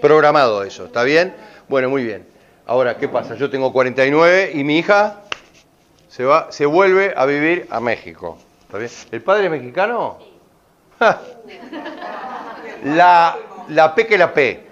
programado 0.00 0.64
eso, 0.64 0.86
¿está 0.86 1.04
bien? 1.04 1.34
Bueno, 1.68 1.88
muy 1.90 2.04
bien. 2.04 2.26
Ahora, 2.66 2.96
¿qué 2.96 3.08
pasa? 3.08 3.34
Yo 3.34 3.50
tengo 3.50 3.72
49 3.72 4.52
y 4.54 4.64
mi 4.64 4.78
hija 4.78 5.22
se 6.10 6.24
va, 6.24 6.50
se 6.50 6.66
vuelve 6.66 7.14
a 7.16 7.24
vivir 7.24 7.68
a 7.70 7.78
México. 7.78 8.36
¿Está 8.62 8.78
bien? 8.78 8.90
¿El 9.12 9.22
padre 9.22 9.44
es 9.44 9.50
mexicano? 9.50 10.18
La, 12.84 13.36
la 13.68 13.94
P 13.94 14.06
que 14.06 14.18
la 14.18 14.34
P. 14.34 14.66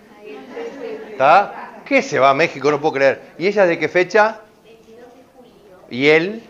¿Está? 1.12 1.83
¿Qué 1.85 2.02
se 2.02 2.18
va 2.18 2.30
a 2.30 2.35
México? 2.35 2.71
No 2.71 2.80
puedo 2.80 2.95
creer. 2.95 3.23
¿Y 3.38 3.47
ella 3.47 3.66
de 3.66 3.78
qué 3.78 3.88
fecha? 3.88 4.40
22 4.64 4.97
de 4.97 5.23
julio. 5.37 5.52
¿Y 5.90 6.07
él? 6.09 6.42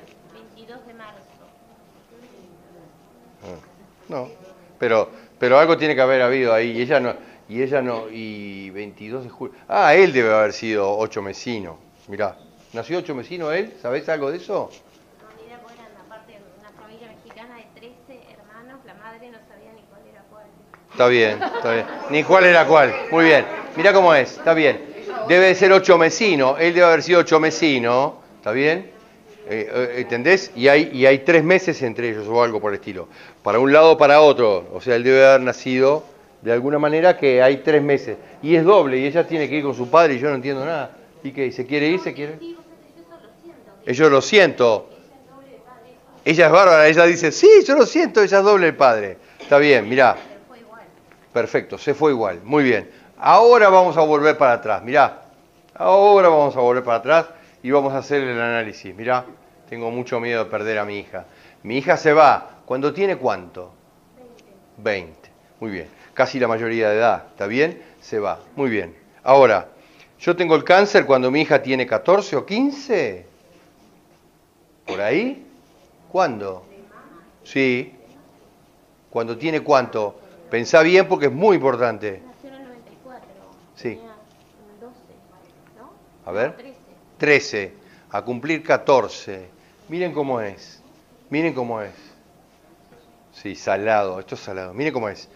22 0.55 0.87
de 0.87 0.95
marzo. 0.95 1.21
No, 4.09 4.29
pero, 4.79 5.11
pero 5.39 5.59
algo 5.59 5.77
tiene 5.77 5.95
que 5.95 6.01
haber 6.01 6.23
habido 6.23 6.55
ahí. 6.55 6.71
Y 6.71 6.81
ella 6.81 6.99
no, 6.99 7.15
y 7.49 7.63
ella 7.63 7.83
no, 7.83 8.09
y 8.11 8.71
22 8.71 9.25
de 9.25 9.31
julio. 9.31 9.55
Ah, 9.69 9.95
él 9.95 10.13
debe 10.15 10.33
haber 10.33 10.55
sido 10.55 10.97
ocho 10.97 11.21
mesino. 11.21 11.77
Mirá, 12.07 12.37
¿nació 12.73 12.99
ocho 12.99 13.15
mesino 13.15 13.53
él? 13.53 13.75
¿Sabés 13.81 14.09
algo 14.09 14.31
de 14.31 14.39
eso? 14.39 14.71
No, 15.21 15.29
ni 15.37 15.47
idea, 15.47 15.59
eran 15.75 16.07
aparte 16.07 16.33
de 16.33 16.39
una 16.61 16.71
familia 16.71 17.09
mexicana 17.09 17.57
de 17.57 17.81
13 17.81 18.33
hermanos, 18.33 18.81
la 18.85 18.95
madre 18.95 19.31
no 19.31 19.39
sabía 19.49 19.73
ni 19.75 19.83
cuál 19.83 20.03
era 20.11 20.23
cuál. 20.31 20.45
Está 20.91 21.09
bien, 21.09 21.43
está 21.43 21.73
bien. 21.73 21.87
Ni 22.11 22.25
cuál 22.25 22.45
era 22.45 22.67
cuál. 22.67 22.95
Muy 23.11 23.25
bien. 23.25 23.45
Mirá 23.77 23.93
cómo 23.93 24.15
es, 24.15 24.33
está 24.33 24.55
bien. 24.55 24.81
Debe 25.29 25.47
de 25.47 25.55
ser 25.55 25.73
ocho 25.73 25.99
mesino. 25.99 26.57
Él 26.59 26.75
debe 26.75 26.87
haber 26.87 27.03
sido 27.03 27.21
ocho 27.21 27.39
mesino. 27.39 28.21
¿Está 28.39 28.53
bien? 28.53 28.91
Eh, 29.51 29.71
eh, 29.73 29.95
¿Entendés? 30.01 30.53
Y 30.55 30.69
hay, 30.69 30.91
y 30.93 31.07
hay 31.07 31.21
tres 31.21 31.43
meses 31.43 31.81
entre 31.83 32.11
ellos 32.11 32.27
o 32.29 32.43
algo 32.43 32.61
por 32.61 32.73
el 32.73 32.81
estilo. 32.81 33.09
Para 33.43 33.59
un 33.59 33.73
lado 33.73 33.93
o 33.93 33.99
para 33.99 34.21
otro. 34.21 34.69
O 34.73 34.81
sea, 34.81 34.97
él 34.97 35.05
debe 35.05 35.25
haber 35.25 35.41
nacido 35.41 36.05
de 36.43 36.53
alguna 36.53 36.79
manera 36.79 37.17
que 37.17 37.43
hay 37.43 37.59
tres 37.59 37.83
meses. 37.83 38.17
Y 38.43 38.55
es 38.55 38.65
doble, 38.65 38.99
y 38.99 39.07
ella 39.07 39.27
tiene 39.27 39.49
que 39.49 39.57
ir 39.57 39.65
con 39.65 39.75
su 39.75 39.89
padre 39.89 40.15
y 40.15 40.19
yo 40.19 40.29
no 40.29 40.37
entiendo 40.37 40.65
nada. 40.65 40.97
¿Y 41.23 41.33
qué? 41.33 41.51
¿Se 41.51 41.67
quiere 41.67 41.89
ir? 41.89 42.01
¿Se 42.01 42.15
quiere? 42.15 42.39
Yo 43.95 44.11
lo 44.11 44.21
siento. 44.21 44.91
Ella 46.25 46.47
es 46.47 46.53
bárbara, 46.53 46.87
ella 46.89 47.05
dice, 47.05 47.33
sí, 47.33 47.49
yo 47.67 47.75
lo 47.75 47.87
siento, 47.87 48.23
ella 48.23 48.39
es 48.39 48.45
doble 48.45 48.67
el 48.69 48.77
padre. 48.77 49.17
Está 49.41 49.57
bien, 49.57 49.89
mirá. 49.89 50.17
Perfecto, 51.33 51.79
se 51.79 51.95
fue 51.95 52.11
igual. 52.13 52.41
Muy 52.45 52.65
bien. 52.65 52.91
Ahora 53.17 53.71
vamos 53.71 53.97
a 53.97 54.03
volver 54.03 54.37
para 54.37 54.55
atrás, 54.55 54.83
mirá. 54.83 55.23
Ahora 55.75 56.29
vamos 56.29 56.55
a 56.55 56.61
volver 56.61 56.85
para 56.85 56.99
atrás 56.99 57.27
y 57.63 57.71
vamos 57.71 57.95
a 57.95 57.99
hacer 57.99 58.23
el 58.23 58.39
análisis. 58.39 58.95
Mirá, 58.95 59.25
tengo 59.71 59.91
mucho 59.91 60.21
miedo 60.21 60.45
de 60.45 60.51
perder 60.51 60.79
a 60.79 60.85
mi 60.85 60.99
hija. 60.99 61.25
Mi 61.63 61.79
hija 61.79 61.97
se 61.97 62.13
va. 62.13 62.59
¿Cuándo 62.67 62.93
tiene 62.93 63.17
cuánto? 63.17 63.73
20. 64.79 65.31
Muy 65.61 65.71
bien. 65.71 65.89
Casi 66.13 66.39
la 66.39 66.49
mayoría 66.49 66.91
de 66.91 66.97
edad. 66.99 67.25
¿Está 67.31 67.47
bien? 67.47 67.83
Se 68.01 68.19
va. 68.19 68.39
Muy 68.55 68.69
bien. 68.69 68.95
Ahora, 69.23 69.69
yo 70.19 70.37
tengo 70.37 70.57
el 70.57 70.65
cáncer 70.65 71.07
cuando 71.07 71.31
mi 71.31 71.41
hija 71.41 71.63
tiene 71.63 71.87
14 71.87 72.37
o 72.37 72.45
15. 72.45 73.28
¿Por 74.89 75.01
ahí? 75.01 75.47
¿Cuándo? 76.11 76.65
Sí. 77.45 77.95
¿Cuándo 79.11 79.37
tiene 79.37 79.61
cuánto? 79.61 80.19
Pensá 80.51 80.83
bien 80.83 81.07
porque 81.07 81.27
es 81.27 81.33
muy 81.33 81.57
importante. 81.57 82.23
Nació 82.27 82.49
en 82.49 82.55
el 82.55 82.69
94. 82.69 83.29
Sí. 83.77 84.01
12, 84.81 84.95
¿no? 85.79 85.91
A 86.25 86.33
ver. 86.33 86.75
13. 87.19 87.75
A 88.11 88.23
cumplir 88.23 88.63
14. 88.63 89.49
Miren 89.89 90.13
cómo 90.13 90.41
es. 90.41 90.83
Miren 91.31 91.53
cómo 91.53 91.83
es. 91.83 91.93
Sí, 93.33 93.55
salado. 93.55 94.19
Esto 94.19 94.35
es 94.35 94.41
salado. 94.41 94.73
Miren 94.73 94.93
cómo 94.93 95.09
es. 95.11 95.29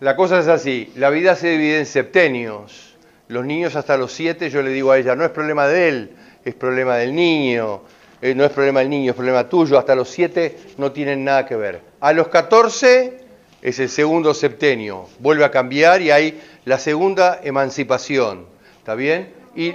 La 0.00 0.16
cosa 0.16 0.38
es 0.38 0.48
así. 0.48 0.92
La 0.96 1.10
vida 1.10 1.36
se 1.36 1.50
divide 1.50 1.78
en 1.78 1.86
septenios. 1.86 2.96
Los 3.28 3.44
niños 3.44 3.76
hasta 3.76 3.96
los 3.96 4.12
7, 4.12 4.50
yo 4.50 4.62
le 4.62 4.70
digo 4.70 4.92
a 4.92 4.98
ella, 4.98 5.16
no 5.16 5.24
es 5.24 5.30
problema 5.30 5.66
de 5.66 5.88
él, 5.88 6.16
es 6.44 6.54
problema 6.54 6.96
del 6.96 7.14
niño. 7.14 7.82
Eh, 8.22 8.34
no 8.34 8.44
es 8.44 8.50
problema 8.50 8.80
del 8.80 8.90
niño, 8.90 9.10
es 9.10 9.16
problema 9.16 9.48
tuyo. 9.48 9.78
Hasta 9.78 9.94
los 9.94 10.08
7 10.08 10.74
no 10.78 10.92
tienen 10.92 11.24
nada 11.24 11.46
que 11.46 11.56
ver. 11.56 11.82
A 12.00 12.12
los 12.12 12.28
14 12.28 13.20
es 13.62 13.78
el 13.78 13.88
segundo 13.88 14.32
septenio, 14.32 15.08
vuelve 15.18 15.44
a 15.44 15.50
cambiar 15.50 16.00
y 16.00 16.10
hay 16.10 16.40
la 16.64 16.78
segunda 16.78 17.40
emancipación. 17.42 18.46
¿Está 18.78 18.94
bien? 18.94 19.34
Y, 19.54 19.74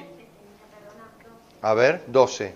a 1.62 1.74
ver, 1.74 2.04
12. 2.08 2.54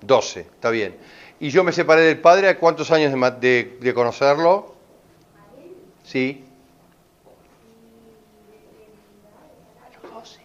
12, 0.00 0.40
está 0.40 0.70
bien. 0.70 0.96
Y 1.40 1.50
yo 1.50 1.62
me 1.62 1.72
separé 1.72 2.02
del 2.02 2.20
padre, 2.20 2.48
¿a 2.48 2.58
cuántos 2.58 2.90
años 2.90 3.12
de, 3.40 3.76
de, 3.80 3.94
conocerlo? 3.94 4.74
Sí. 6.04 6.44
A 9.84 10.02
los 10.02 10.12
12. 10.12 10.40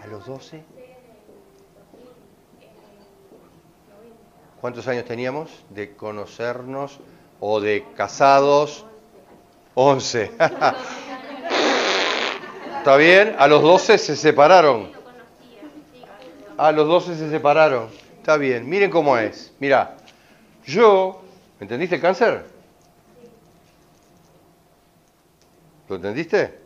A 0.00 0.06
los 0.06 0.26
12. 0.26 0.62
¿Cuántos 4.62 4.86
años 4.86 5.04
teníamos 5.06 5.50
de 5.70 5.96
conocernos 5.96 7.00
o 7.40 7.60
de 7.60 7.84
casados? 7.96 8.86
11. 9.74 10.30
¿Está 12.78 12.96
bien? 12.96 13.34
A 13.40 13.48
los 13.48 13.60
12 13.60 13.98
se 13.98 14.14
separaron. 14.14 14.92
A 16.56 16.70
los 16.70 16.86
12 16.86 17.16
se 17.16 17.28
separaron. 17.28 17.88
Está 18.18 18.36
bien. 18.36 18.68
Miren 18.68 18.88
cómo 18.88 19.18
es. 19.18 19.52
Mira, 19.58 19.96
yo, 20.64 21.20
¿entendiste 21.58 21.96
el 21.96 22.00
cáncer? 22.00 22.44
¿Lo 25.88 25.96
entendiste? 25.96 26.60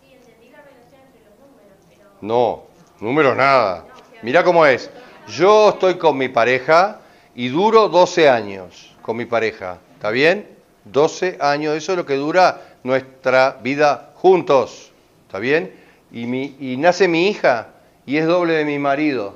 Sí, 0.00 0.12
entendí 0.12 0.50
la 0.50 0.62
relación 0.62 1.00
entre 1.06 1.22
los 1.22 1.36
números, 1.40 1.78
pero... 1.88 2.04
No, 2.20 2.62
números 3.00 3.36
nada. 3.36 3.86
Mira 4.22 4.44
cómo 4.44 4.64
es. 4.64 4.88
Yo 5.28 5.70
estoy 5.70 5.98
con 5.98 6.18
mi 6.18 6.28
pareja 6.28 7.00
y 7.34 7.48
duro 7.48 7.88
12 7.88 8.28
años 8.28 8.94
con 9.02 9.16
mi 9.16 9.24
pareja. 9.24 9.78
¿Está 9.94 10.10
bien? 10.10 10.48
12 10.84 11.38
años, 11.40 11.76
eso 11.76 11.92
es 11.92 11.98
lo 11.98 12.06
que 12.06 12.16
dura 12.16 12.60
nuestra 12.82 13.58
vida 13.62 14.10
juntos. 14.16 14.90
¿Está 15.26 15.38
bien? 15.38 15.74
Y, 16.10 16.76
nace 16.76 17.08
mi 17.08 17.28
hija 17.28 17.68
y 18.04 18.16
es 18.16 18.26
doble 18.26 18.54
de 18.54 18.64
mi 18.64 18.78
marido. 18.78 19.34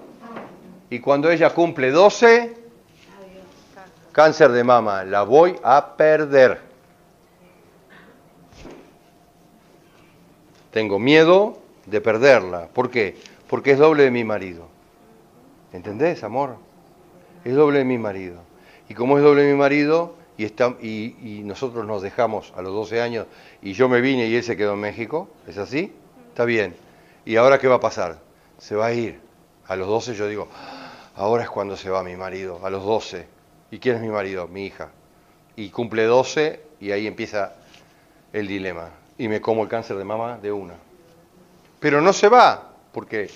Y 0.90 0.98
cuando 1.00 1.30
ella 1.30 1.50
cumple 1.50 1.90
12, 1.90 2.56
cáncer 4.12 4.50
de 4.50 4.64
mama, 4.64 5.04
la 5.04 5.22
voy 5.22 5.56
a 5.62 5.96
perder. 5.96 6.60
Tengo 10.72 10.98
miedo 10.98 11.58
de 11.86 12.00
perderla. 12.00 12.66
¿Por 12.66 12.90
qué? 12.90 13.16
Porque 13.48 13.70
es 13.70 13.78
doble 13.78 14.02
de 14.02 14.10
mi 14.10 14.24
marido. 14.24 14.75
¿Entendés, 15.76 16.24
amor? 16.24 16.56
Es 17.44 17.54
doble 17.54 17.84
mi 17.84 17.98
marido. 17.98 18.40
Y 18.88 18.94
como 18.94 19.18
es 19.18 19.24
doble 19.24 19.46
mi 19.46 19.58
marido, 19.58 20.14
y, 20.38 20.44
está, 20.46 20.74
y, 20.80 21.42
nosotros 21.44 21.86
nos 21.86 22.00
dejamos 22.00 22.54
a 22.56 22.62
los 22.62 22.72
12 22.72 23.02
años, 23.02 23.26
y 23.60 23.74
yo 23.74 23.86
me 23.86 24.00
vine 24.00 24.26
y 24.26 24.34
él 24.36 24.42
se 24.42 24.56
quedó 24.56 24.72
en 24.72 24.80
México, 24.80 25.28
¿es 25.46 25.58
así? 25.58 25.92
Está 26.28 26.46
bien. 26.46 26.74
¿Y 27.26 27.36
ahora 27.36 27.58
qué 27.58 27.68
va 27.68 27.74
a 27.74 27.80
pasar? 27.80 28.18
Se 28.56 28.74
va 28.74 28.86
a 28.86 28.92
ir. 28.94 29.20
A 29.66 29.76
los 29.76 29.86
12 29.86 30.14
yo 30.14 30.26
digo, 30.28 30.48
ahora 31.14 31.42
es 31.42 31.50
cuando 31.50 31.76
se 31.76 31.90
va 31.90 32.02
mi 32.02 32.16
marido, 32.16 32.64
a 32.64 32.70
los 32.70 32.82
12. 32.82 33.26
¿Y 33.70 33.78
quién 33.78 33.96
es 33.96 34.02
mi 34.02 34.08
marido? 34.08 34.48
Mi 34.48 34.64
hija. 34.64 34.88
Y 35.56 35.68
cumple 35.68 36.04
12 36.04 36.58
y 36.80 36.92
ahí 36.92 37.06
empieza 37.06 37.52
el 38.32 38.48
dilema. 38.48 38.88
Y 39.18 39.28
me 39.28 39.42
como 39.42 39.62
el 39.62 39.68
cáncer 39.68 39.98
de 39.98 40.04
mama 40.04 40.38
de 40.38 40.52
una. 40.52 40.74
Pero 41.80 42.00
no 42.00 42.14
se 42.14 42.30
va, 42.30 42.72
porque 42.92 43.28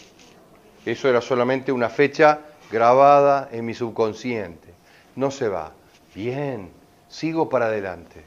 eso 0.87 1.09
era 1.09 1.21
solamente 1.21 1.73
una 1.73 1.88
fecha 1.88 2.40
grabada 2.71 3.49
en 3.53 3.66
mi 3.66 3.75
subconsciente. 3.75 4.69
No 5.16 5.31
se 5.31 5.49
va. 5.49 5.73
Bien, 6.14 6.71
sigo 7.09 7.49
para 7.49 7.66
adelante. 7.66 8.23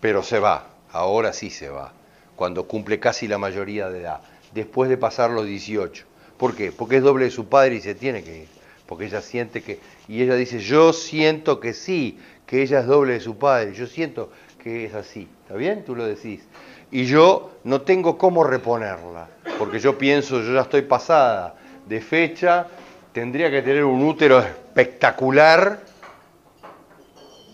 Pero 0.00 0.22
se 0.22 0.38
va, 0.38 0.68
ahora 0.92 1.32
sí 1.32 1.50
se 1.50 1.68
va, 1.68 1.92
cuando 2.36 2.66
cumple 2.66 3.00
casi 3.00 3.26
la 3.26 3.36
mayoría 3.36 3.90
de 3.90 4.00
edad, 4.00 4.20
después 4.54 4.88
de 4.88 4.96
pasar 4.96 5.30
los 5.30 5.44
18. 5.44 6.06
¿Por 6.36 6.54
qué? 6.54 6.70
Porque 6.70 6.98
es 6.98 7.02
doble 7.02 7.24
de 7.24 7.30
su 7.32 7.48
padre 7.48 7.76
y 7.76 7.80
se 7.80 7.94
tiene 7.94 8.22
que 8.22 8.42
ir. 8.42 8.48
Porque 8.86 9.06
ella 9.06 9.20
siente 9.20 9.62
que, 9.62 9.80
y 10.06 10.22
ella 10.22 10.34
dice, 10.34 10.60
yo 10.60 10.92
siento 10.92 11.60
que 11.60 11.74
sí, 11.74 12.18
que 12.46 12.62
ella 12.62 12.80
es 12.80 12.86
doble 12.86 13.14
de 13.14 13.20
su 13.20 13.36
padre, 13.36 13.74
yo 13.74 13.86
siento 13.86 14.30
que 14.62 14.86
es 14.86 14.94
así. 14.94 15.28
¿Está 15.42 15.56
bien? 15.56 15.84
Tú 15.84 15.94
lo 15.94 16.06
decís 16.06 16.46
y 16.90 17.04
yo 17.04 17.50
no 17.64 17.82
tengo 17.82 18.16
cómo 18.16 18.44
reponerla, 18.44 19.28
porque 19.58 19.80
yo 19.80 19.98
pienso, 19.98 20.40
yo 20.40 20.54
ya 20.54 20.60
estoy 20.62 20.82
pasada 20.82 21.56
de 21.86 22.00
fecha, 22.00 22.66
tendría 23.12 23.50
que 23.50 23.60
tener 23.62 23.84
un 23.84 24.04
útero 24.04 24.38
espectacular, 24.38 25.80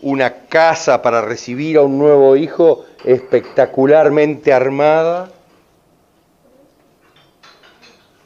una 0.02 0.46
casa 0.46 1.00
para 1.00 1.22
recibir 1.22 1.78
a 1.78 1.82
un 1.82 1.98
nuevo 1.98 2.36
hijo 2.36 2.84
espectacularmente 3.04 4.52
armada, 4.52 5.30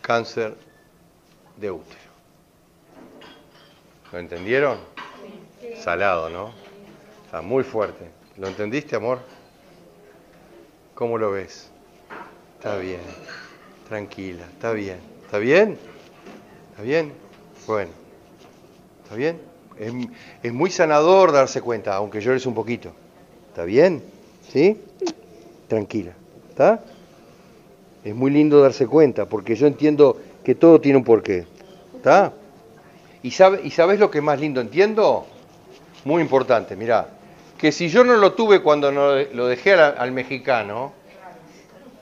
cáncer 0.02 0.56
de 1.56 1.70
útero. 1.70 1.98
¿Lo 4.12 4.18
entendieron? 4.18 4.78
Salado, 5.76 6.28
¿no? 6.30 6.52
Está 7.26 7.42
muy 7.42 7.62
fuerte. 7.62 8.10
¿Lo 8.38 8.48
entendiste, 8.48 8.96
amor? 8.96 9.20
¿Cómo 10.94 11.18
lo 11.18 11.30
ves? 11.30 11.70
Está 12.58 12.76
bien, 12.78 13.00
tranquila, 13.88 14.44
está 14.53 14.72
bien. 14.72 14.98
¿Está 15.24 15.38
bien? 15.38 15.79
¿Está 16.70 16.83
bien? 16.83 17.12
Bueno, 17.66 17.90
¿está 19.03 19.14
bien? 19.14 19.40
Es, 20.42 20.53
muy 20.53 20.70
sanador 20.70 21.33
darse 21.33 21.61
cuenta, 21.61 21.94
aunque 21.94 22.20
llores 22.20 22.46
un 22.46 22.55
poquito. 22.55 22.92
¿Está 23.48 23.64
bien? 23.64 24.03
¿Sí? 24.51 24.81
Tranquila. 25.68 26.12
¿Está? 26.51 26.81
Es 28.05 28.14
muy 28.14 28.31
lindo 28.31 28.61
darse 28.61 28.87
cuenta, 28.87 29.27
porque 29.27 29.55
yo 29.55 29.66
entiendo 29.66 30.18
que 30.44 30.55
todo 30.55 30.81
tiene 30.81 30.98
un 30.98 31.05
porqué. 31.05 31.46
¿Está? 31.96 32.33
¿Y, 33.22 33.31
sabe, 33.33 33.61
¿Y 33.64 33.70
sabes 33.70 34.01
lo 34.01 34.11
que 34.11 34.20
más 34.20 34.40
lindo? 34.40 34.61
¿Entiendo? 34.61 35.27
Muy 36.05 36.22
importante, 36.22 36.77
mirá 36.77 37.18
que 37.59 37.72
si 37.72 37.88
yo 37.88 38.05
no 38.05 38.16
lo 38.16 38.33
tuve 38.33 38.62
cuando 38.62 38.90
lo 38.92 39.46
dejé 39.46 39.74
al, 39.74 40.12
mexicano, 40.12 40.92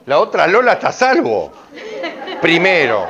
la 0.06 0.18
otra 0.18 0.46
Lola 0.46 0.74
está 0.74 0.92
salvo. 0.92 1.52
Primero, 2.40 3.06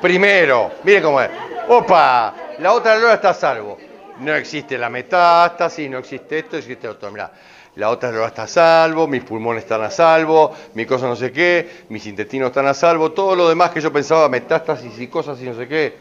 primero, 0.00 0.72
mire 0.82 1.02
cómo 1.02 1.20
es. 1.20 1.30
Opa, 1.68 2.34
la 2.58 2.72
otra 2.72 2.96
Lola 2.96 3.14
está 3.14 3.32
salvo. 3.32 3.78
No 4.18 4.34
existe 4.34 4.76
la 4.76 4.88
metástasis, 4.88 5.88
no 5.90 5.98
existe 5.98 6.40
esto, 6.40 6.56
existe 6.56 6.88
otro. 6.88 7.10
Mirá, 7.10 7.32
la 7.76 7.90
otra 7.90 8.12
no 8.12 8.24
está 8.26 8.42
a 8.42 8.46
salvo, 8.46 9.06
mis 9.06 9.24
pulmones 9.24 9.62
están 9.62 9.82
a 9.82 9.90
salvo, 9.90 10.54
mi 10.74 10.84
cosa 10.84 11.06
no 11.06 11.16
sé 11.16 11.32
qué, 11.32 11.84
mis 11.88 12.06
intestinos 12.06 12.48
están 12.48 12.66
a 12.66 12.74
salvo, 12.74 13.12
todo 13.12 13.34
lo 13.34 13.48
demás 13.48 13.70
que 13.70 13.80
yo 13.80 13.90
pensaba, 13.90 14.28
metástasis 14.28 14.98
y 15.00 15.08
cosas 15.08 15.40
y 15.40 15.44
no 15.44 15.54
sé 15.54 15.66
qué. 15.66 15.96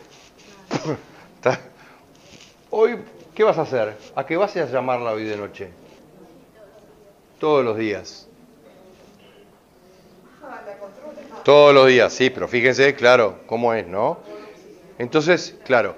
Hoy, 2.69 2.97
¿qué 3.33 3.43
vas 3.43 3.57
a 3.57 3.61
hacer? 3.61 3.97
¿A 4.15 4.25
qué 4.25 4.35
vas 4.35 4.55
a 4.57 4.65
llamarla 4.65 5.11
hoy 5.11 5.23
de 5.23 5.37
noche? 5.37 5.69
Todos 7.39 7.63
los 7.63 7.77
días. 7.77 8.27
Todos 11.43 11.73
los 11.73 11.87
días, 11.87 12.13
sí, 12.13 12.29
pero 12.29 12.47
fíjense, 12.47 12.93
claro, 12.93 13.39
cómo 13.47 13.73
es, 13.73 13.87
¿no? 13.87 14.19
Entonces, 14.99 15.55
claro, 15.65 15.95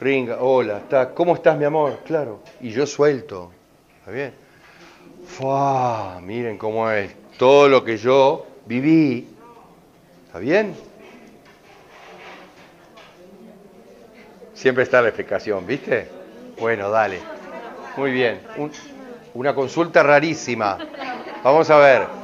ringa, 0.00 0.38
hola, 0.40 0.78
está, 0.78 1.10
¿cómo 1.10 1.34
estás, 1.34 1.58
mi 1.58 1.64
amor? 1.64 1.98
Claro, 2.04 2.40
y 2.60 2.70
yo 2.70 2.86
suelto, 2.86 3.50
¿está 3.98 4.12
bien? 4.12 4.32
Fua, 5.26 6.20
miren 6.22 6.58
cómo 6.58 6.88
es, 6.90 7.10
todo 7.38 7.68
lo 7.68 7.84
que 7.84 7.96
yo 7.96 8.46
viví, 8.66 9.26
¿está 10.26 10.38
bien? 10.38 10.76
Siempre 14.54 14.84
está 14.84 15.02
la 15.02 15.08
explicación, 15.08 15.66
¿viste? 15.66 16.08
Bueno, 16.60 16.88
dale. 16.88 17.18
Muy 17.96 18.12
bien. 18.12 18.40
una 19.34 19.54
consulta 19.54 20.02
rarísima. 20.02 20.78
Vamos 21.42 21.68
a 21.70 21.78
ver. 21.78 22.23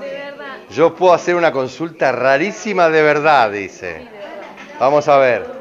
Yo 0.72 0.94
puedo 0.94 1.12
hacer 1.12 1.34
una 1.34 1.50
consulta 1.52 2.12
rarísima 2.12 2.88
de 2.88 3.02
verdad, 3.02 3.50
dice. 3.50 4.06
Vamos 4.78 5.08
a 5.08 5.18
ver. 5.18 5.59